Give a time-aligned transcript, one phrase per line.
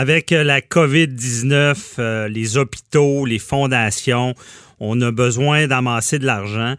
[0.00, 4.34] Avec euh, la COVID-19, euh, les hôpitaux, les fondations,
[4.78, 6.74] on a besoin d'amasser de l'argent.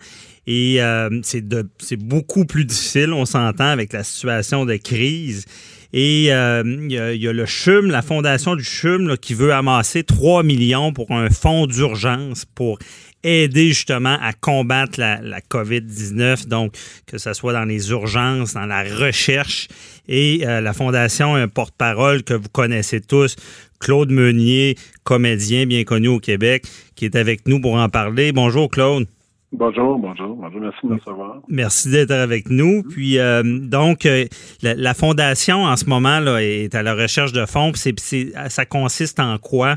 [0.48, 5.46] Et euh, c'est beaucoup plus difficile, on s'entend, avec la situation de crise.
[5.94, 10.92] Et il y, a le CHUM, la fondation du CHUM, qui veut amasser 3 millions
[10.92, 12.80] pour un fonds d'urgence pour
[13.24, 16.74] aider justement à combattre la, COVID-19, donc
[17.06, 19.68] que ce soit dans les urgences, dans la recherche.
[20.08, 23.36] Et euh, la Fondation un porte-parole que vous connaissez tous,
[23.80, 26.66] Claude Meunier, comédien bien connu au Québec,
[26.96, 28.32] qui est avec nous pour en parler.
[28.32, 29.08] Bonjour Claude.
[29.54, 31.42] Bonjour, bonjour, bonjour, merci de me recevoir.
[31.50, 32.84] Merci d'être avec nous.
[32.84, 34.26] Puis euh, donc, euh,
[34.62, 37.74] la, fondation en ce moment là, est à la recherche de fonds.
[37.76, 38.00] C'est,
[38.48, 39.76] ça consiste en quoi?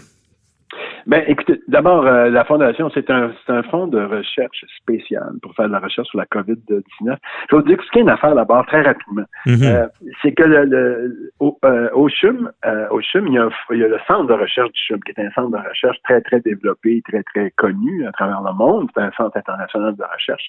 [1.07, 5.67] Ben, écoutez, d'abord, euh, la Fondation, c'est un, un fonds de recherche spécial pour faire
[5.67, 6.83] de la recherche sur la COVID-19.
[7.01, 7.17] Je vais
[7.51, 9.25] vous dire ce qu'il y a une affaire d'abord très rapidement.
[9.47, 9.63] Mhm.
[9.63, 9.87] euh,
[10.23, 13.79] c'est que le, le au, euh, au, CHUM, euh, au CHUM, il y, a, il
[13.79, 16.21] y, a, le centre de recherche du CHUM, qui est un centre de recherche très,
[16.23, 18.89] très développé, très, très connu à travers le monde.
[18.95, 20.49] C'est un centre international de recherche.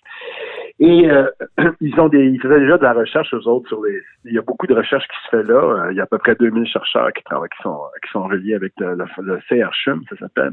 [0.80, 1.10] Et
[1.82, 4.00] ils ont des, ils faisaient déjà de la recherche, eux autres, sur les.
[4.24, 5.90] Il y a beaucoup de recherche qui se fait là.
[5.92, 8.56] Il y a à peu près 2000 chercheurs qui travaillent, qui sont, qui sont reliés
[8.56, 10.45] avec le, le, le CRCHUM, ça s'appelle.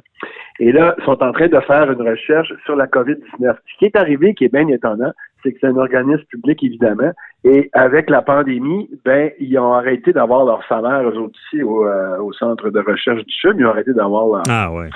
[0.61, 3.55] Et là, ils sont en train de faire une recherche sur la COVID-19.
[3.55, 5.13] Ce qui est arrivé, qui est bien étonnant,
[5.43, 7.11] c'est que c'est un organisme public, évidemment,
[7.45, 12.19] et avec la pandémie, ben, ils ont arrêté d'avoir leur salaire, eux aussi, au, euh,
[12.19, 14.43] au centre de recherche du CHUM, ils ont arrêté d'avoir leur...
[14.49, 14.91] Ah ouais.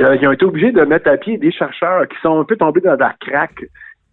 [0.00, 2.56] Euh, ils ont été obligés de mettre à pied des chercheurs qui sont un peu
[2.56, 3.64] tombés dans la craque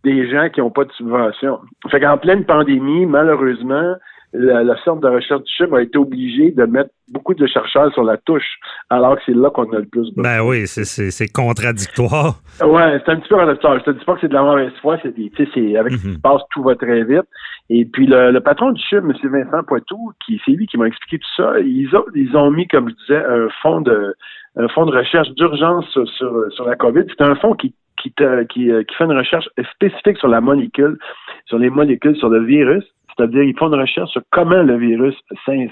[0.04, 1.60] des gens qui n'ont pas de subvention.
[1.90, 3.96] Fait qu'en pleine pandémie, malheureusement,
[4.34, 8.04] le, centre de recherche du CHUM a été obligé de mettre beaucoup de chercheurs sur
[8.04, 10.24] la touche, alors que c'est là qu'on a le plus besoin.
[10.24, 12.36] Ben oui, c'est contradictoire.
[12.62, 13.80] Ouais, c'est un petit peu contradictoire.
[13.80, 16.08] Je te dis pas que c'est de la mauvaise foi, c'est avec ce qui se
[16.08, 16.22] mhm.
[16.22, 17.28] passe, tout va très vite.
[17.70, 19.30] Et puis le, patron du CHUM, M.
[19.30, 22.68] Vincent Poitou, qui c'est lui qui m'a expliqué tout ça, ils ont, ils ont mis,
[22.68, 24.16] comme je disais, un fonds de
[24.58, 26.06] un fonds de recherche d'urgence sur,
[26.52, 27.04] sur, la COVID.
[27.08, 28.12] C'est un fonds qui qui,
[28.50, 30.98] qui, qui fait une recherche spécifique sur la molécule,
[31.46, 32.84] sur les molécules, sur le virus.
[33.16, 35.72] C'est-à-dire, ils font une recherche sur comment le virus s'intègre,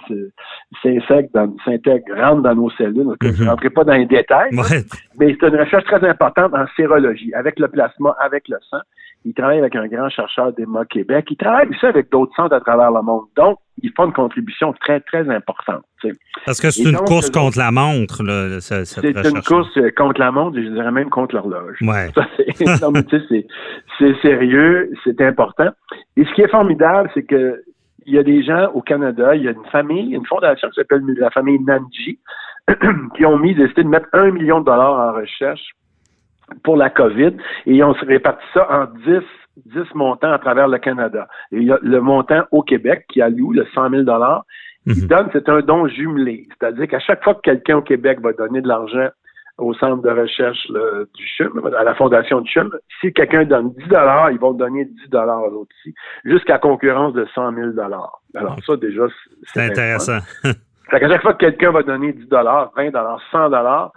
[2.16, 3.16] rentre dans nos cellules.
[3.22, 3.50] je ne mhm.
[3.50, 4.52] rentrerai pas dans les détails,
[5.20, 8.80] mais c'est une recherche très importante en sérologie, avec le plasma, avec le sang.
[9.26, 11.28] Ils travaillent avec un grand chercheur d'EMA Québec.
[11.30, 13.26] Ils travaillent aussi avec d'autres centres à travers le monde.
[13.36, 15.84] Donc, ils font une contribution très, très importante.
[16.46, 20.20] Parce que c'est une course contre la montre, là, cette C'est une course euh, contre
[20.22, 21.78] la montre et je dirais même contre l'horloge.
[21.82, 22.10] Ouais.
[24.00, 25.70] c'est sérieux, c'est important.
[26.16, 27.62] Et ce qui est formidable, c'est que
[28.06, 30.76] il y a des gens au Canada, il y a une famille, une fondation qui
[30.76, 32.20] s'appelle la famille Nanji,
[33.16, 35.76] qui ont mis, décidé de mettre un million de dollars en recherche
[36.64, 39.20] pour la COVID et on se répartit ça en 10
[39.66, 41.28] 10 montants à travers le Canada.
[41.52, 44.46] il y a le montant au Québec qui alloue le 100 000 dollars.
[44.88, 45.08] qui mhm.
[45.08, 46.48] donne, c'est un don jumelé.
[46.50, 49.10] C'est-à-dire qu'à chaque fois que quelqu'un au Québec va donner de l'argent
[49.58, 50.66] au centre de recherche
[51.16, 52.72] du CHUM, à la fondation du CHUM,
[53.02, 55.94] si quelqu'un donne 10 dollars, ils vont donner 10 dollars aussi,
[56.24, 58.22] jusqu'à concurrence de 100 000 dollars.
[58.36, 59.04] Alors ça, déjà,
[59.44, 60.20] c'est intéressant.
[60.44, 63.92] fait qu'à chaque fois que quelqu'un va donner 10 dollars, 20 dollars, 100 dollars,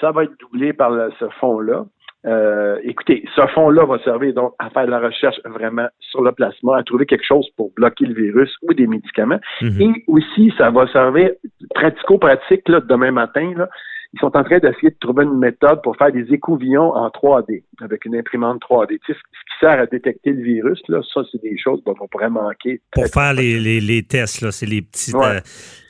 [0.00, 1.84] ça va être doublé par ce fonds-là.
[2.26, 6.32] Euh, écoutez, ce fonds-là va servir donc à faire de la recherche vraiment sur le
[6.32, 9.38] plasma, à trouver quelque chose pour bloquer le virus ou des médicaments.
[9.62, 9.80] Mhm.
[9.80, 11.30] Et aussi, ça va servir
[11.74, 13.52] pratico-pratique demain matin.
[13.56, 13.68] Là,
[14.12, 17.64] ils sont en train d'essayer de trouver une méthode pour faire des écouvillons en 3D,
[17.80, 18.98] avec une imprimante 3D.
[19.04, 21.94] Tu sais, ce qui sert à détecter le virus, là, ça, c'est des choses dont
[22.00, 22.80] on pourrait manquer.
[22.92, 25.40] Pour faire les, les, les, tests, là, c'est les petits euh,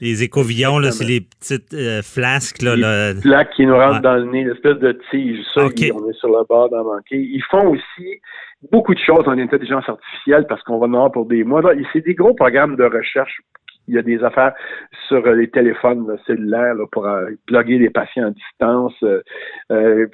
[0.01, 2.63] les écouvillons, là, c'est les petites euh, flasques.
[2.63, 2.77] Là,
[3.13, 5.45] les plaques qui nous rentrent dans le nez, l'espèce de tige.
[5.55, 5.69] Ça, on
[6.09, 7.19] est sur le bord d'en manquer.
[7.19, 8.21] Ils font aussi
[8.71, 11.63] beaucoup de choses en intelligence artificielle parce qu'on va en avoir pour des mois.
[11.93, 13.41] C'est des gros programmes de recherche
[13.89, 14.55] il y a des affaires
[15.09, 18.95] sur euh, les téléphones cellulaires pour euh, plugger les patients à distance.
[19.71, 20.07] Euh,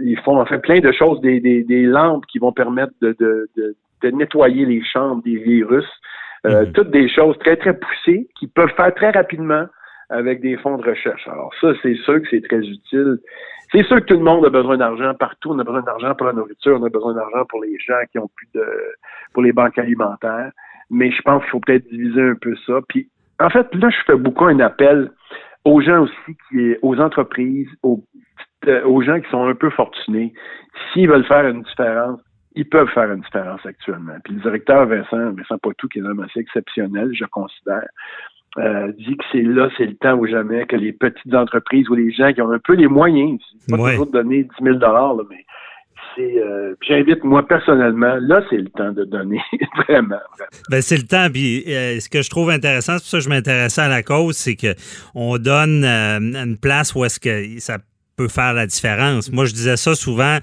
[0.00, 3.48] ils font enfin plein de choses, des, des, des lampes qui vont permettre de, de,
[3.56, 5.86] de, de nettoyer les chambres des virus.
[6.44, 6.72] Mhm.
[6.72, 9.66] Toutes des choses très, très poussées qui peuvent faire très rapidement
[10.08, 11.26] avec des fonds de recherche.
[11.26, 13.18] Alors ça, c'est sûr que c'est très utile.
[13.72, 15.50] C'est sûr que tout le monde a besoin d'argent partout.
[15.50, 18.18] On a besoin d'argent pour la nourriture, on a besoin d'argent pour les gens qui
[18.18, 18.64] ont plus de
[19.34, 20.52] pour les banques alimentaires
[20.90, 22.80] mais je pense qu'il faut peut-être diviser un peu ça.
[22.88, 23.08] Puis,
[23.40, 25.10] en fait, là, je fais beaucoup un appel
[25.64, 28.02] aux gens aussi, qui, aux entreprises, aux,
[28.66, 30.32] euh, aux gens qui sont un peu fortunés.
[30.92, 32.20] S'ils veulent faire une différence,
[32.54, 34.14] ils peuvent faire une différence actuellement.
[34.24, 37.86] Puis le directeur Vincent, Vincent Poitou, qui est un homme assez exceptionnel, je considère,
[38.58, 41.94] euh, dit que c'est là, c'est le temps ou jamais que les petites entreprises ou
[41.94, 44.78] les gens qui ont un peu les moyens, pas toujours donner 10 000
[45.30, 45.44] mais
[46.22, 49.40] euh, j'invite moi personnellement, là c'est le temps de donner
[49.88, 50.20] vraiment.
[50.70, 51.28] Ben, c'est le temps.
[51.32, 54.02] Puis euh, ce que je trouve intéressant, c'est pour ça que je m'intéressais à la
[54.02, 54.74] cause, c'est que
[55.14, 57.78] on donne euh, une place où est-ce que ça
[58.18, 59.30] peut faire la différence.
[59.30, 60.38] Moi, je disais ça souvent.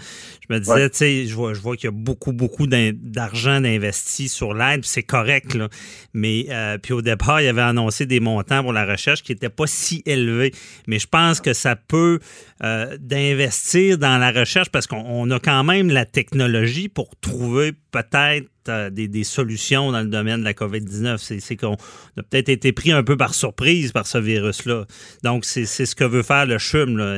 [0.48, 3.60] Je me disais, tu sais, je vois, je vois qu'il y a beaucoup, beaucoup d'argent
[3.60, 5.68] d'investi sur l'aide, c'est correct, là.
[6.14, 9.34] Mais euh, puis au départ, il y avait annoncé des montants pour la recherche qui
[9.34, 10.54] n'étaient pas si élevés.
[10.88, 12.20] Mais je pense que ça peut
[12.64, 18.48] euh, d'investir dans la recherche parce qu'on a quand même la technologie pour trouver peut-être
[18.70, 21.18] euh, des, solutions dans le domaine de la COVID-19.
[21.18, 24.84] C'est qu'on a peut-être été pris un peu par surprise par ce virus-là.
[25.24, 27.18] Donc, c'est ce que veut faire le CHUM, là,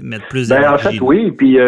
[0.00, 1.30] mettre plus ben, En fait, oui.
[1.32, 1.58] Puis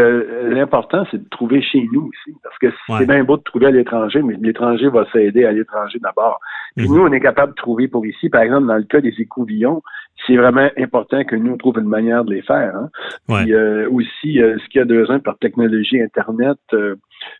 [0.49, 2.37] l'important, c'est de trouver chez nous aussi.
[2.43, 2.67] Parce que
[2.99, 6.41] c'est bien beau de trouver à l'étranger, mais l'étranger va s'aider à l'étranger d'abord.
[6.77, 6.95] Puis mhm.
[6.95, 8.29] nous, on est capable de trouver pour ici.
[8.29, 9.83] Par exemple, dans le cas des écouvillons,
[10.27, 12.75] c'est vraiment important que nous, on trouve une manière de les faire.
[12.75, 12.91] Hein.
[13.29, 16.97] Puis euh, aussi, euh, ce qu'il y a besoin par technologie Internet, euh,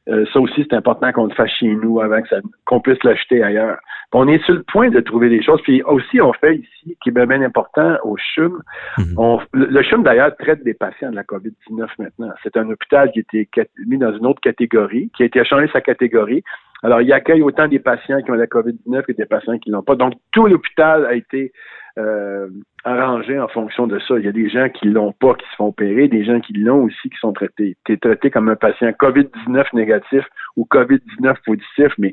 [0.07, 2.21] ça aussi, c'est important qu'on le fasse chez nous avant
[2.65, 3.79] qu'on puisse l'acheter ailleurs.
[4.13, 5.61] on est sur le point de trouver des choses.
[5.63, 8.63] Puis aussi, on fait ici, qui est bien, important, au CHUM,
[8.99, 9.39] mhm.
[9.53, 12.33] le CHUM, d'ailleurs, traite des patients de la COVID-19 maintenant.
[12.43, 13.49] C'est un hôpital qui a été
[13.87, 16.43] mis dans une autre catégorie, qui a été changé sa catégorie.
[16.83, 19.83] Alors, il accueille autant des patients qui ont la COVID-19 que des patients qui l'ont
[19.83, 19.97] pas.
[19.97, 21.53] Donc, tout l'hôpital a été
[21.99, 22.49] euh,
[22.85, 24.19] arrangé en fonction de ça.
[24.19, 26.53] Il y a des gens qui l'ont pas, qui se font opérer, des gens qui
[26.55, 27.77] l'ont aussi, qui sont traités.
[27.85, 30.25] Tu es traité comme un patient COVID-19 négatif
[30.57, 32.13] ou COVID-19 positif, mais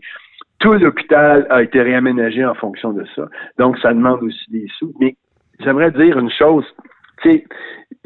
[0.59, 3.27] tout l'hôpital a été réaménagé en fonction de ça.
[3.57, 4.93] Donc, ça demande aussi des sous.
[4.99, 5.15] Mais
[5.59, 6.65] j'aimerais dire une chose,
[7.23, 7.43] tu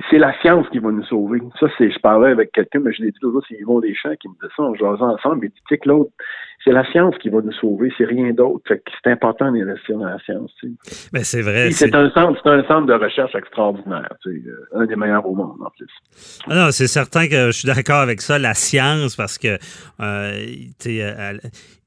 [0.10, 1.40] c'est la science qui va nous sauver.
[1.60, 4.28] Ça, c'est, je parlais avec quelqu'un, mais je l'ai dit toujours, c'est Yvon Deschamps qui
[4.28, 6.12] me dit ça, on jasait ensemble, mais tu sais l'autre,
[6.64, 8.64] c'est la science qui va nous sauver, c'est rien d'autre.
[8.68, 10.52] C'est important d'investir dans la science.
[10.60, 11.10] Tu sais.
[11.14, 11.72] Ben, c'est vrai.
[11.72, 15.26] C'est un centre, c'est un centre de recherche extraordinaire, tu sais, euh, un des meilleurs
[15.26, 15.90] au monde en plus.
[16.50, 19.58] Ah non, c'est certain que je suis d'accord avec ça, la science, parce que
[20.02, 20.46] euh,
[20.80, 21.38] tu sais, euh,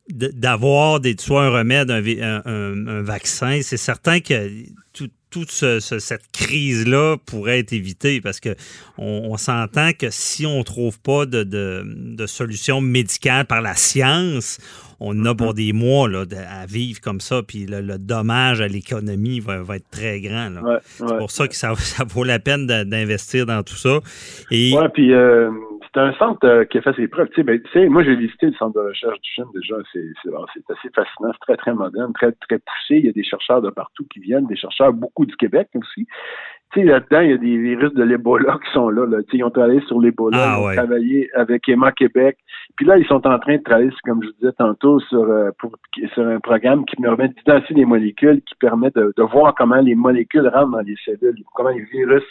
[0.09, 4.51] d'avoir des soit un remède, un, un vaccin, c'est certain que
[4.93, 8.55] tout, toute cette crise-là pourrait être évitée parce que
[8.97, 14.59] on, s'entend que si on ne trouve pas de, de, solution médicale par la science,
[15.01, 15.57] on a pour mm-hmm.
[15.57, 20.21] des mois là, à vivre comme ça, puis le, dommage à l'économie va, être très
[20.21, 20.51] grand.
[20.83, 21.75] c'est pour ça que ça,
[22.09, 24.01] vaut la peine d'investir dans tout ça.
[24.51, 24.75] Et...
[24.95, 25.51] puis euh,
[25.99, 27.29] c'est un centre euh, qui a fait ses preuves.
[27.31, 27.61] Tu sais, ben,
[27.91, 29.77] moi, j'ai visité le centre de recherche du CHUM déjà.
[29.93, 31.33] C'est assez fascinant.
[31.33, 32.99] C'est très, très moderne, très, très poussé.
[32.99, 36.07] Il y a des chercheurs de partout qui viennent, des chercheurs beaucoup du Québec aussi.
[36.73, 39.07] Tu sais, là-dedans, il y a des virus de l'Ebola qui sont là.
[39.07, 39.23] là.
[39.23, 42.37] Tu sais, ils ont travaillé sur l'Ebola, ah, ils ont travaillé avec Emma Québec.
[42.77, 45.51] Puis là, ils sont en train de travailler, comme je vous disais tantôt, sur, euh,
[45.59, 45.73] pour,
[46.13, 49.95] sur un programme qui permet d'identifier des molécules, qui permet de, de, voir comment les
[49.97, 52.23] molécules rentrent dans les cellules, comment les virus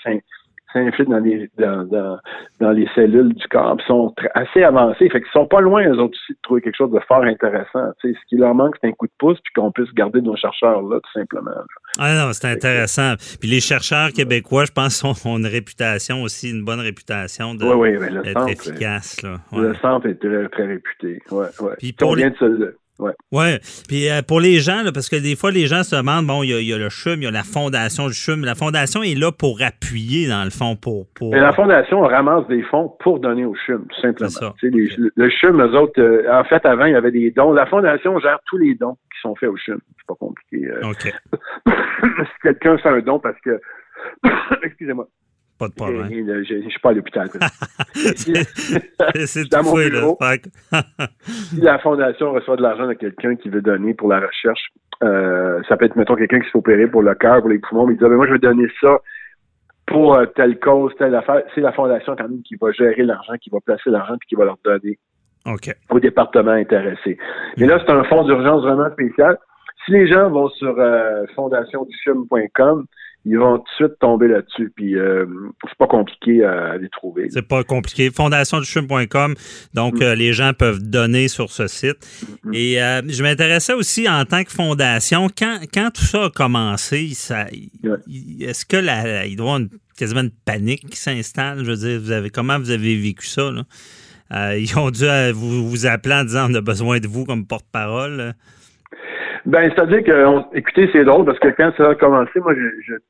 [0.73, 2.19] s'infiltrent dans les, dans, dans,
[2.59, 5.09] dans, les cellules du corps, Ils sont assez avancés.
[5.09, 7.91] Fait qu'ils sont pas loin, eux autres aussi, de trouver quelque chose de fort intéressant.
[8.01, 10.81] Ce qui leur manque, c'est un coup de pouce, puis qu'on puisse garder nos chercheurs
[10.81, 11.51] là, tout simplement.
[11.99, 13.15] Ah non, c'est intéressant.
[13.39, 17.97] Puis les chercheurs québécois, je pense, ont, une réputation aussi, une bonne réputation de oui,
[17.97, 19.21] oui, le centre, efficace.
[19.21, 19.37] Là.
[19.51, 21.19] Le centre est très, très réputé.
[21.31, 21.73] Ouais, ouais.
[21.77, 22.29] Puis pour les...
[22.29, 23.13] de Ouais.
[23.31, 23.59] ouais.
[23.87, 26.43] Puis euh, pour les gens, là, parce que des fois, les gens se demandent, bon,
[26.43, 28.43] il y, a, le CHUM, il y a la fondation du CHUM.
[28.43, 31.07] La fondation est là pour appuyer, dans le fond, pour...
[31.13, 31.35] pour...
[31.35, 34.29] la fondation ramasse des fonds pour donner au CHUM, tout simplement.
[34.29, 34.53] Ça.
[34.61, 37.51] le CHUM, eux autres, euh, en fait, avant, il y avait des dons.
[37.51, 39.79] La fondation gère tous les dons qui sont faits au CHUM.
[39.97, 40.67] C'est pas compliqué.
[40.67, 40.89] Euh.
[40.89, 41.13] OK.
[41.67, 43.59] si quelqu'un fait un don parce que...
[44.63, 45.07] Excusez-moi.
[45.59, 46.07] Pas de problème.
[46.09, 47.29] Je ne suis pas à l'hôpital.
[49.25, 50.17] c'est dans mon bureau.
[51.23, 54.69] si la fondation reçoit de l'argent de quelqu'un qui veut donner pour la recherche,
[55.03, 57.87] euh, ça peut être, mettons, quelqu'un qui s'est opéré pour le cœur, pour les poumons,
[57.87, 58.99] mais il dit, ah, ben, moi, je vais donner ça
[59.87, 61.41] pour euh, telle cause, telle affaire.
[61.55, 64.35] C'est la fondation quand même qui va gérer l'argent, qui va placer l'argent, puis qui
[64.35, 64.99] va leur donner
[65.89, 67.17] au département intéressé.
[67.57, 69.37] Mais là, c'est un fonds d'urgence vraiment spécial.
[69.85, 71.25] Si les gens vont sur euh,
[73.25, 74.71] ils vont tout de suite tomber là-dessus.
[74.75, 75.25] Puis euh,
[75.67, 77.27] c'est pas compliqué à, les trouver.
[77.29, 78.09] C'est pas compliqué.
[78.09, 79.35] Fondationduchum.com.
[79.73, 80.01] Donc, mm.
[80.01, 81.97] euh, les gens peuvent donner sur ce site.
[81.97, 82.55] Mm-hmm.
[82.55, 87.09] Et euh, je m'intéressais aussi en tant que fondation, quand, quand tout ça a commencé,
[87.13, 87.47] ça,
[88.39, 91.59] est-ce que la, il doit y avoir quasiment une panique qui s'installe?
[91.59, 93.51] Je veux dire, vous avez, comment vous avez vécu ça?
[93.51, 93.63] Là?
[94.57, 98.33] ils ont dû vous, vous appeler en disant on a besoin de vous comme porte-parole.
[99.45, 102.53] Ben, c'est-à-dire que, écoutez, c'est drôle parce que quand ça a commencé, moi,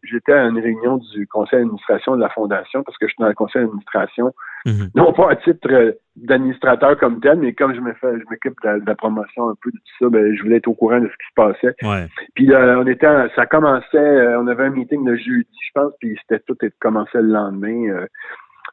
[0.03, 3.27] j'étais à une réunion du conseil d'administration de la fondation parce que je suis dans
[3.27, 4.33] le conseil d'administration,
[4.65, 4.89] mhm.
[4.95, 8.55] non pas à titre euh, d'administrateur comme tel, mais comme je me fais, je m'occupe
[8.63, 11.07] de, la promotion un peu de tout ça, ben, je voulais être au courant de
[11.07, 12.07] ce qui se passait.
[12.35, 15.93] Puis euh, on était, ça commençait, euh, on avait un meeting le jeudi, je pense,
[15.99, 18.05] puis c'était tout commençait le lendemain.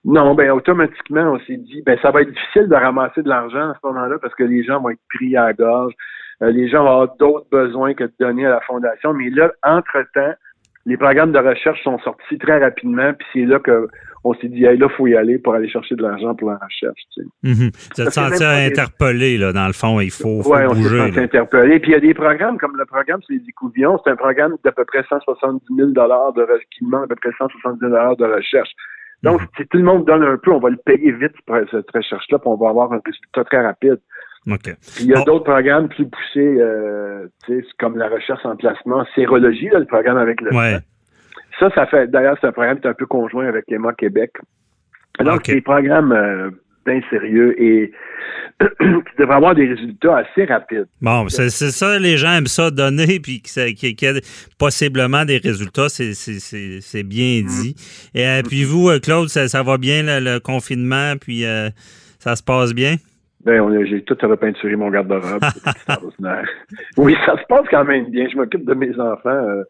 [0.04, 3.70] Non, ben automatiquement, on s'est dit, ben ça va être difficile de ramasser de l'argent
[3.70, 5.94] à ce moment-là parce que les gens vont être pris à la gorge.
[6.42, 9.12] Euh, les gens vont avoir d'autres besoins que de donner à la fondation.
[9.14, 10.34] Mais là, entre-temps,
[10.86, 13.88] les programmes de recherche sont sortis très rapidement, puis c'est là que
[14.26, 16.56] on s'est dit, hey, là, faut y aller pour aller chercher de l'argent pour la
[16.56, 17.00] recherche.
[17.12, 17.28] Tu sais.
[17.42, 18.10] Mm -hmm.
[18.10, 21.00] senti interpellé, là, dans le fond, il faut, faut ouais, bouger.
[21.00, 21.78] on s'est interpellé.
[21.78, 24.56] Puis il y a des programmes, comme le programme sur les écouvillons, c'est un programme
[24.64, 28.72] d'à peu près 170 000 de qui demande à peu près 170 000 de recherche.
[29.22, 29.56] Donc, mm -hmm.
[29.56, 32.36] si tout le monde donne un peu, on va le payer vite pour cette recherche-là,
[32.40, 34.00] puis on va avoir un résultat très rapide.
[34.50, 34.74] Okay.
[35.00, 37.26] Il y a d'autres programmes plus poussés, euh,
[37.78, 40.78] comme la recherche en placement, sérologie, là, le programme avec le ouais.
[41.58, 44.32] Ça, ça fait d'ailleurs, c'est un programme qui est un peu conjoint avec Emma Québec.
[45.20, 45.52] Donc, okay.
[45.52, 46.50] c'est des programmes euh,
[46.84, 47.92] bien sérieux et
[48.60, 50.86] qui devraient avoir des résultats assez rapides.
[51.00, 54.20] Bon, c'est ça, les gens aiment ça donner, puis qu'il y ait
[54.58, 57.46] possiblement des résultats, c'est bien Mm.
[57.46, 57.76] dit.
[58.14, 61.70] Et euh, puis vous, Claude, ça, ça va bien le, le confinement, puis euh,
[62.18, 62.96] ça se passe bien?
[63.44, 65.42] Ben, j'ai tout repeinturé mon garde-robe.
[66.96, 68.26] oui, ça se passe quand même bien.
[68.28, 69.64] Je m'occupe de mes enfants euh,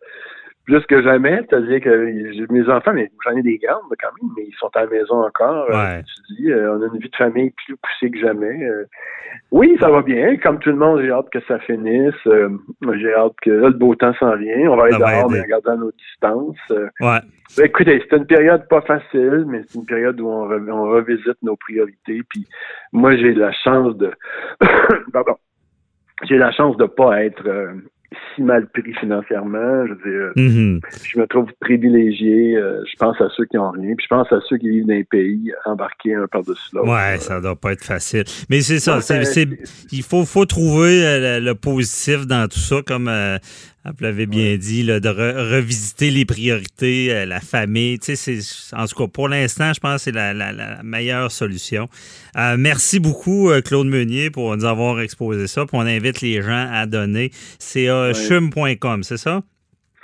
[0.65, 1.41] plus que jamais.
[1.49, 4.83] C'est-à-dire que mes enfants, mais j'en ai des grandes quand même, mais ils sont à
[4.83, 5.69] la maison encore.
[5.69, 5.99] Ouais.
[5.99, 8.65] Euh, tu dis, euh, on a une vie de famille plus poussée que jamais.
[8.65, 8.85] Euh.
[9.51, 10.37] oui, ça va bien.
[10.39, 12.15] Comme tout le monde, j'ai hâte que ça finisse.
[12.27, 12.49] Euh,
[12.99, 14.71] j'ai hâte que là, le beau temps s'en vient.
[14.71, 16.57] On va aller dehors, mais en gardant nos distances.
[16.71, 16.89] Euh.
[17.01, 17.21] ouais.
[17.57, 20.91] Ben, écoutez, c'est une période pas facile, mais c'est une période où on, re on
[20.91, 22.23] revisite nos priorités.
[22.29, 22.47] Puis
[22.93, 24.11] moi, j'ai la chance de,
[25.13, 25.37] pardon,
[26.23, 27.75] j'ai la chance de pas être euh,
[28.35, 29.87] si mal pris financièrement.
[29.87, 30.81] Je veux dire, mm -hmm.
[31.11, 32.57] je me trouve privilégié.
[32.57, 34.87] Euh, je pense à ceux qui ont rien, puis je pense à ceux qui vivent
[34.87, 36.89] dans les pays embarqués un par-dessus l'autre.
[36.89, 38.25] Ouais, ça doit pas être facile.
[38.51, 38.99] Mais c'est ça,
[39.93, 40.95] il faut, faut trouver
[41.25, 43.39] le, le, positif dans tout ça, comme euh,
[43.91, 44.59] vous l'avez bien ouais.
[44.59, 47.99] dit, là, de re revisiter les priorités, euh, la famille.
[47.99, 50.83] Tu sais, c'est, en tout cas, pour l'instant, je pense que c'est la, la, la,
[50.83, 51.89] meilleure solution.
[52.37, 55.67] Euh, merci beaucoup, euh, Claude Meunier, pour nous avoir exposé ça.
[55.67, 57.31] Puis on invite les gens à donner.
[57.59, 59.43] C'est euh, chum.com, c'est ça?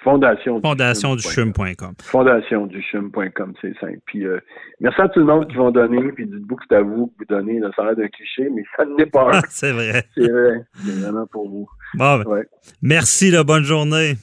[0.03, 0.61] Fondation.
[0.61, 1.95] Fondation du chum.com.
[2.03, 3.99] Fondation du chum.com, c'est simple.
[4.07, 4.39] Puis euh,
[4.81, 7.13] merci à tout le monde qui vont donner, puis dites-vous que c'est à vous que
[7.19, 7.61] vous donnez.
[7.63, 10.05] A l'air d'un cliché, mais ça n'est pas c'est vrai.
[10.17, 10.65] C'est vrai.
[10.75, 11.69] C'est vraiment pour vous.
[11.95, 12.47] Bon, ben, ouais.
[12.83, 14.17] merci, là, bonne journée.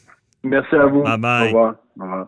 [0.43, 1.03] Merci à vous.
[1.03, 1.43] Bye bye.
[1.43, 1.75] Au revoir.
[1.99, 2.27] Au revoir.